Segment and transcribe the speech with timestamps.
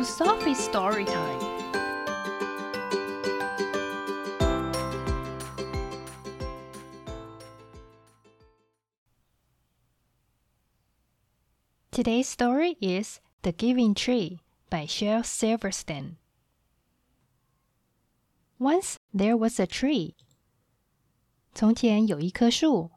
[0.00, 1.40] to Sophie's story time.
[11.90, 14.40] Today's story is The Giving Tree
[14.70, 16.16] by Shel Silverstein.
[18.58, 20.14] Once there was a tree.
[21.54, 22.90] 从前有一棵树。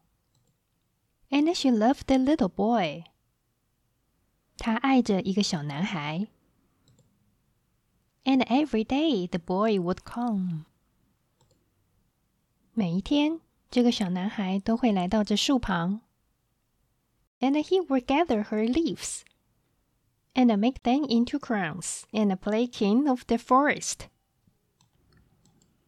[1.30, 3.04] And she loved the little boy.
[4.58, 6.28] 她爱着一个小男孩。
[8.26, 10.66] And every day the boy would come.
[12.74, 13.40] 每一天，
[13.72, 16.02] 这个小男孩都会来到这树旁。
[17.40, 19.22] And he would gather her leaves
[20.34, 24.08] and make them into crowns and play king of the forest.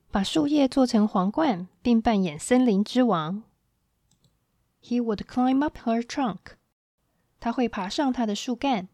[0.09, 3.43] 把树叶做成皇冠，并扮演森林之王。
[4.81, 6.55] He would climb up her trunk.
[7.39, 8.87] 他会爬上她的树干，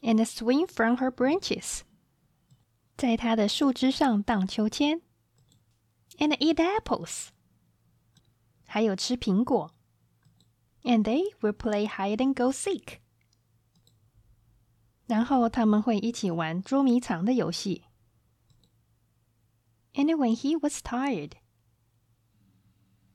[0.00, 1.80] and swing from her branches.
[3.02, 5.00] 在她的树枝上荡秋千，
[6.18, 7.28] and eat apples.
[8.66, 9.74] 还有吃苹果，
[10.82, 12.98] and they will play hide and go seek.
[15.06, 17.84] 然后他们会一起玩捉迷藏的游戏。
[19.94, 21.32] And when he was tired，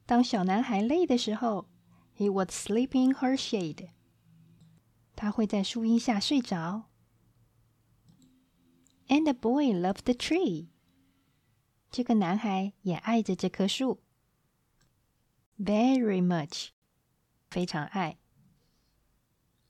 [0.05, 1.69] 当小男孩累的时候，
[2.17, 3.89] he would sleep in her shade。
[5.15, 6.86] 他会在树荫下睡着。
[9.07, 10.67] And the boy loved the tree。
[11.91, 13.99] 这个男孩也爱着这棵树，
[15.59, 16.69] very much，
[17.49, 18.17] 非常爱。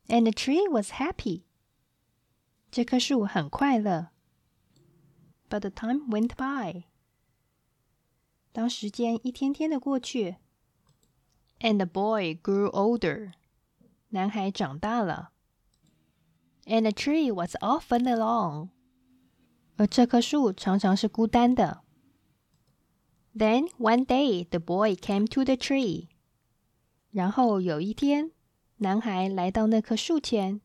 [0.07, 1.43] And the tree was happy。
[2.71, 4.09] 这棵树很快乐。
[5.49, 6.85] But the time went by。
[8.51, 10.37] 当时间一天天的过去，
[11.59, 13.33] and the boy grew older，
[14.09, 15.31] 男孩长大了，
[16.65, 18.69] and the tree was often alone，
[19.78, 21.82] 而这棵树常常是孤单的。
[23.34, 26.08] Then one day the boy came to the tree，
[27.12, 28.32] 然后有一天，
[28.78, 30.60] 男孩来到那棵树前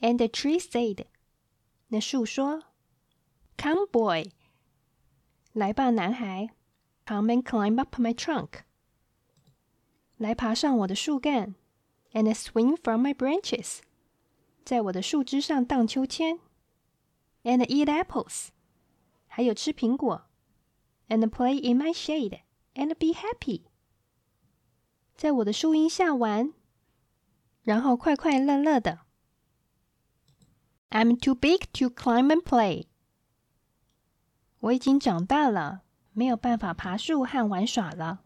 [0.00, 1.06] ，and the tree said，
[1.88, 2.64] 那树说
[3.56, 4.30] ，Come boy，
[5.52, 6.50] 来吧，男孩。
[7.06, 8.60] Come and climb up my trunk，
[10.16, 11.54] 来爬上我的树干
[12.12, 13.80] ，and swing from my branches，
[14.64, 16.40] 在我的树枝上荡秋千
[17.43, 18.49] ，and eat apples，
[19.27, 20.27] 还有吃苹果，
[21.07, 22.41] and play in my shade
[22.75, 23.63] and be happy，
[25.15, 26.53] 在我的树荫下玩，
[27.63, 29.01] 然后快快乐乐的。
[30.89, 32.87] I'm too big to climb and play，
[34.59, 35.83] 我已经长大了。
[36.11, 38.23] 没有办法爬树和玩耍了。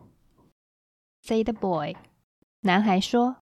[1.22, 1.96] Say the boy，
[2.62, 3.44] 男孩说：“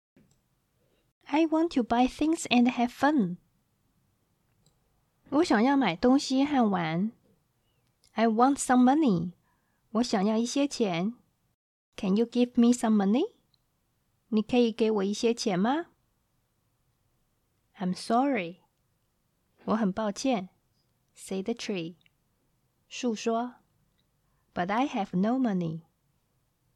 [1.26, 3.36] I want to buy things and have fun。”
[5.30, 7.12] 我想要买东西和玩。
[8.12, 9.32] I want some money。
[9.92, 11.14] 我想要一些钱。
[11.96, 13.32] Can you give me some money？
[14.28, 15.86] 你可以给我一些钱吗？
[17.78, 18.58] I'm sorry。
[19.64, 20.48] 我很抱歉。
[21.14, 21.96] Say the tree。
[22.88, 23.56] 树说。
[24.54, 25.80] but I have no money.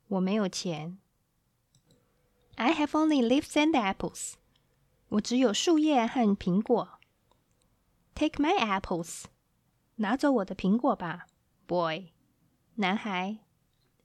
[0.09, 0.99] 我没有钱。
[2.55, 4.35] I have only leaves and apples.
[5.09, 6.99] 我只有树叶和苹果。
[8.15, 9.25] Take my apples.
[9.97, 11.27] 拿走我的苹果吧，
[11.67, 12.13] boy，
[12.75, 13.39] 男孩，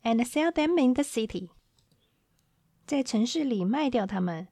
[0.03, 1.49] and sell them in the city.
[2.85, 4.47] 在城市里卖掉它们。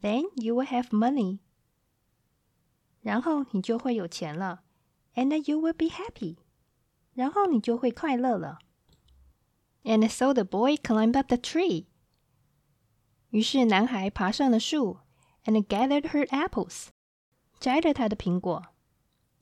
[0.00, 1.40] Then you will have money.
[3.00, 4.62] 然后你就会有钱了，
[5.14, 6.38] and you will be happy.
[7.12, 8.58] 然后你就会快乐了。
[9.82, 11.86] And so the boy climbed up the tree.
[13.30, 14.98] 于是男孩爬上了树，
[15.44, 16.88] and gathered her apples，
[17.58, 18.66] 摘了他的苹果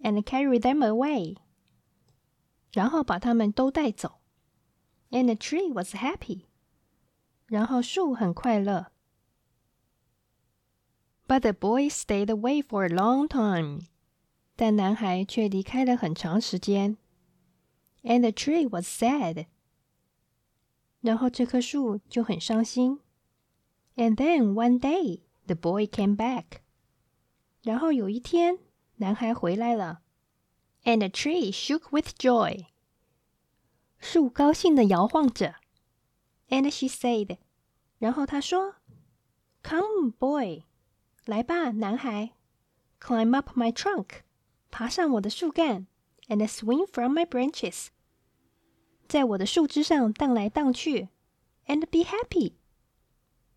[0.02, 1.36] ，and carried them away，
[2.72, 4.20] 然后把它们都带走。
[5.10, 6.46] And the tree was happy，
[7.46, 8.92] 然后树很快乐。
[11.26, 13.86] But the boy stayed away for a long time，
[14.56, 16.96] 但男孩却离开了很长时间。
[18.02, 19.46] and the tree was sad.
[21.00, 23.00] 然后这棵树就很伤心。
[23.96, 26.60] And then one day the boy came back.
[27.62, 28.58] 然后有一天，
[29.02, 30.02] 男孩回来了。
[30.84, 32.66] And the tree shook with joy.
[33.98, 35.56] 树高兴的摇晃着。
[36.48, 37.38] And she said.
[37.98, 40.64] 然后她说：“Come, boy，
[41.24, 42.34] 来吧，男孩，
[43.00, 44.22] climb up my trunk，
[44.70, 45.86] 爬上我的树干。”
[46.28, 47.86] and swing from my branches，
[49.08, 51.08] 在我的树枝上荡来荡去，
[51.66, 52.52] and be happy，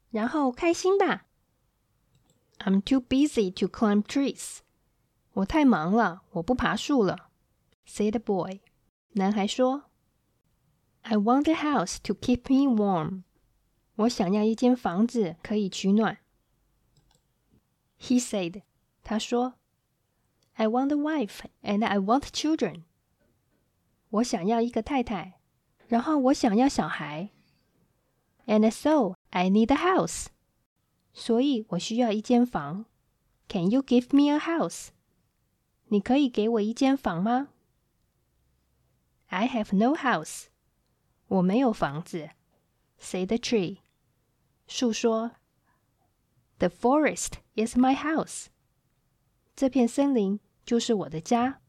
[0.09, 1.25] 然后开心吧。
[2.59, 4.59] I'm too busy to climb trees，
[5.35, 7.29] 我太忙了，我不爬树了。
[7.87, 8.61] Said the boy.
[9.13, 9.83] 男孩说：“
[11.03, 13.23] I want a house to keep me warm.”
[13.95, 16.17] 我想要一间房子可以取暖。
[17.99, 18.63] He said.
[19.03, 19.53] 他说：“
[20.53, 22.83] I want a wife and I want children.”
[24.09, 25.39] 我想要一个太太，
[25.87, 27.29] 然后我想要小孩。
[28.45, 30.27] And so I need a house.
[31.13, 32.85] 所以我需要一间房。
[33.47, 34.89] Can you give me a house?
[35.87, 37.49] 你可以给我一间房吗？
[39.27, 40.45] I have no house.
[41.27, 42.29] 我没有房子。
[42.97, 43.79] Say the tree.
[44.67, 45.31] 树说：“
[46.59, 48.47] The forest is my house.”
[49.55, 51.61] 这片森林就是我的家。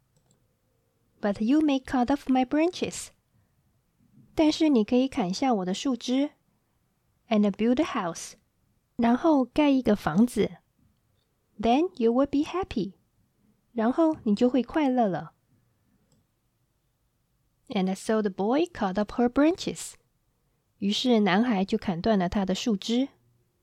[1.20, 3.08] But you may cut off my branches.
[4.34, 6.30] 但是你可以砍下我的树枝，
[7.28, 8.32] and build a house.
[8.96, 10.58] 然后盖一个房子。
[11.60, 12.94] Then you will be happy.
[13.76, 15.32] 然后你就会快乐了。
[17.68, 19.94] And so the boy cut up her branches.
[20.78, 23.08] 于是男孩就砍断了他的树枝，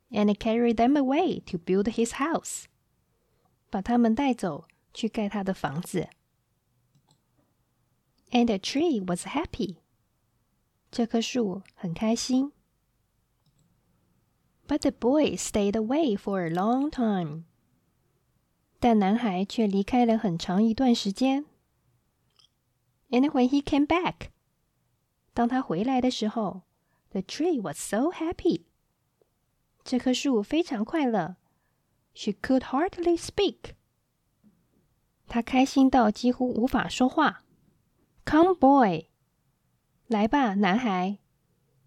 [0.10, 2.64] and carried them away to build his house，
[3.70, 6.08] 把他们带走去盖他的房子。
[8.32, 9.78] And the tree was happy，
[10.90, 12.54] 这棵树很开心。
[14.68, 17.46] But the boy stayed away for a long time，
[18.84, 21.46] 但男孩却离开了很长一段时间。
[23.10, 24.30] And when he came back，
[25.34, 26.64] 当他回来的时候。
[27.12, 28.66] The tree was so happy.
[29.84, 31.38] 这棵树非常快乐。
[32.14, 33.74] She could hardly speak.
[35.26, 37.44] 她开心到几乎无法说话。
[38.28, 39.08] Come, boy.
[40.06, 41.18] 来吧，男孩。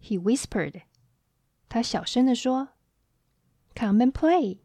[0.01, 0.81] He whispered.
[1.69, 2.69] 他小声地说。
[3.73, 4.59] Come and play.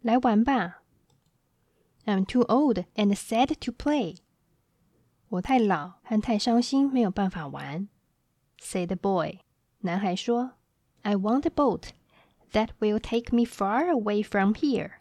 [0.00, 0.79] 来玩吧。
[2.04, 4.18] I'm too old and sad to play.
[5.28, 7.88] 我太老和太伤心，没有办法玩。
[8.60, 9.40] Said the boy.
[9.80, 10.52] 男孩说：“
[11.02, 11.90] I want a boat
[12.52, 14.92] that will take me far away from here。”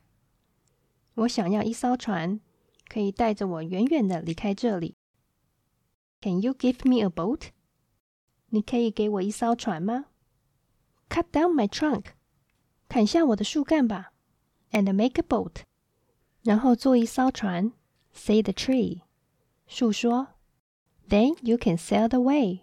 [1.14, 2.40] 我想要一艘船，
[2.90, 4.96] 可以带着我远远的离开这里。
[6.22, 7.50] Can you give me a boat？
[8.50, 10.06] 你可以给我一艘船吗？
[11.08, 12.08] Cut down my trunk，
[12.90, 14.12] 砍下我的树干吧。
[14.72, 15.64] And make a boat，
[16.44, 17.72] 然后做一艘船。
[18.14, 19.02] Say the tree，
[19.68, 20.28] 树说。
[21.08, 22.62] Then you can sail away。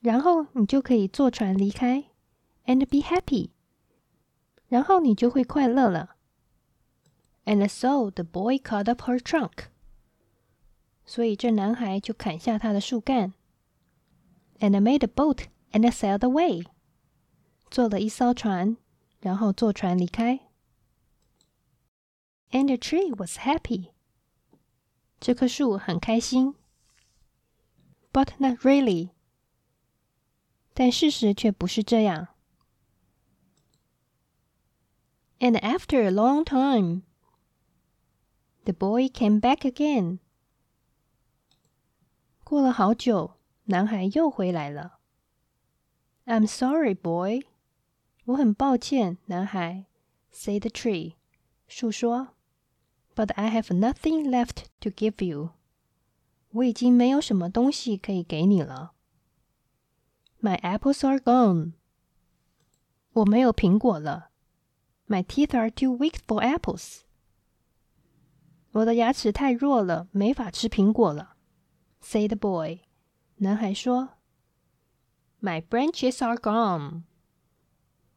[0.00, 2.04] 然后你就可以坐船离开，
[2.66, 3.50] and be happy。
[4.68, 6.16] 然后你就会快乐了。
[7.44, 9.68] And so the boy cut up her trunk。
[11.04, 13.32] 所以这男孩就砍下他的树干，
[14.58, 16.66] and made a boat and sailed away。
[17.70, 18.76] 做了一艘船，
[19.20, 20.40] 然后坐船离开。
[22.60, 23.90] And the tree was happy。
[25.18, 26.54] 这棵树很开心，
[28.12, 29.10] but not really。
[30.72, 32.28] 但事实却不是这样。
[35.38, 37.02] And after a long time,
[38.64, 40.20] the boy came back again.
[42.44, 43.34] 过了好久，
[43.64, 45.00] 男孩又回来了。
[46.24, 47.44] I'm sorry, boy.
[48.26, 49.86] 我很抱歉，男孩。
[50.32, 51.16] Said the tree.
[51.68, 52.28] 树说。
[53.20, 55.50] But I have nothing left to give you.
[56.50, 58.92] 我已经没有什么东西可以给你了。
[60.40, 61.72] My apples are gone.
[63.12, 64.30] 我没有苹果了。
[65.06, 67.00] My teeth are too weak for apples.
[68.72, 71.36] 我的牙齿太弱了，没法吃苹果了。
[72.00, 72.80] Say the boy.
[73.36, 74.10] 男孩说。
[75.40, 77.02] My branches are gone.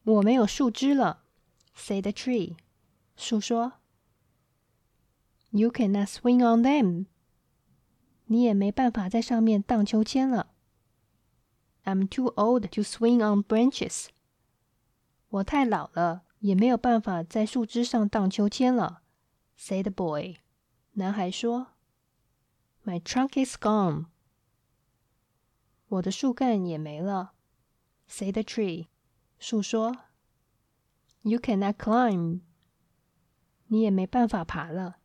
[0.04, 1.24] 我没有树枝了。
[1.74, 2.56] Say the tree.
[3.16, 3.74] 树说。
[5.54, 7.06] You cannot swing on them.
[8.26, 10.54] 你也没办法在上面荡秋千了。
[11.84, 14.06] I'm too old to swing on branches.
[15.30, 19.02] 我太老了，也没有办法在树枝上荡秋千了。
[19.58, 20.36] Said the boy.
[20.92, 21.68] 男孩说：“
[22.84, 24.06] My trunk is gone.
[25.88, 27.32] 我的树干也没了。”
[28.08, 28.86] Said the tree.
[29.38, 29.96] 树说：“
[31.22, 32.40] You cannot climb.
[33.66, 34.98] 你也没办法爬了。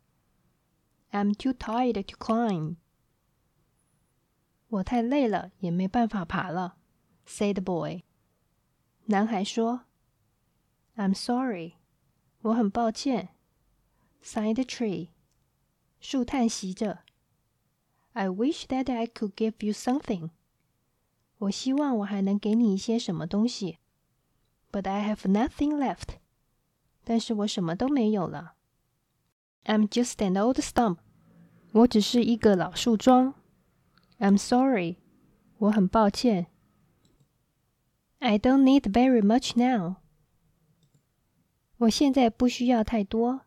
[1.10, 2.76] ”I'm too tired to climb.
[4.68, 6.76] 我太累了，也没办法爬了。
[7.26, 8.04] Said the boy。
[9.06, 9.86] 男孩说：“
[10.96, 11.74] I'm sorry，
[12.42, 13.30] 我很抱歉。”
[14.22, 15.10] Sighed the tree。
[16.00, 17.04] 树叹息着。
[18.12, 20.30] I wish that I could give you something。
[21.38, 23.78] 我希望我还能给你一些什么东西。
[24.72, 26.16] But I have nothing left。
[27.04, 28.54] 但是我什么都没有了。
[29.64, 30.98] I'm just an old stump.
[31.72, 33.34] 我只是一个老树桩。
[34.18, 34.96] I'm sorry.
[35.58, 36.46] 我很抱歉。
[38.18, 39.96] I don't need very much now.
[41.78, 43.42] 我现在不需要太多。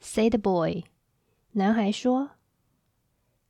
[0.00, 0.84] Said the boy.
[1.52, 2.32] 男孩说。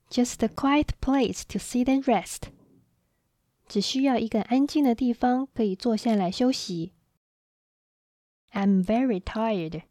[0.09, 2.49] Just a quiet place to sit and rest.
[3.67, 6.93] 只需要一个安静的地方可以坐下来休息。
[8.51, 9.83] I'm very tired.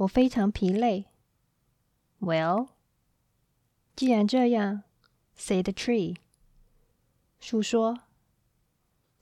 [0.00, 1.06] 我非常疲累。
[2.20, 2.68] Well，
[3.94, 4.82] 既然这样，
[5.36, 6.16] said the tree。
[7.38, 8.00] 树说，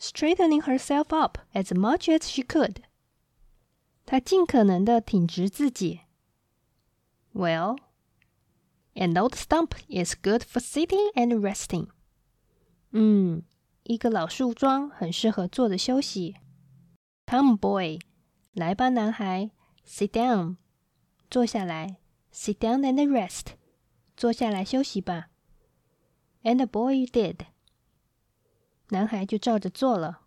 [0.00, 2.76] straightening herself up as much as she could。
[4.06, 6.00] 她尽可能的挺直自己。
[7.32, 11.88] Well，an old stump is good for sitting and resting。
[12.90, 13.42] 嗯，
[13.82, 16.36] 一个老树桩很适合坐着休息。
[17.26, 17.98] Come, boy，
[18.52, 19.50] 来吧，男孩，
[19.86, 20.56] sit down。
[21.30, 21.96] 坐下来，
[22.32, 23.54] sit down and rest，
[24.16, 25.30] 坐下来休息吧。
[26.42, 27.46] And the boy did，
[28.90, 30.20] 男孩就照着做了。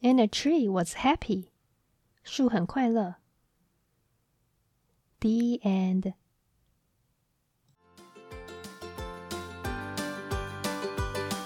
[0.00, 1.50] And the tree was happy，
[2.22, 3.16] 树很快乐。
[5.20, 6.14] The end.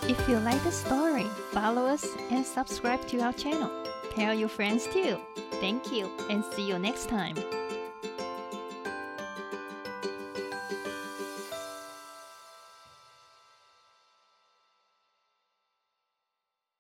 [0.09, 3.71] If you like the story, follow us and subscribe to our channel.
[4.15, 5.19] Tell your friends too.
[5.61, 7.35] Thank you and see you next time.